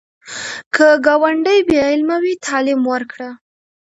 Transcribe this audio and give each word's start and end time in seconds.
که 0.75 0.87
ګاونډی 1.05 1.59
بې 1.67 1.77
علمه 1.89 2.17
وي، 2.23 2.33
تعلیم 2.45 2.81
ورکړه 2.91 3.29